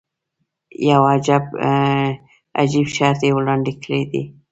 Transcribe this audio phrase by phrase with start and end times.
[0.89, 1.01] یو
[2.59, 4.23] عجیب شرط یې وړاندې کړی دی.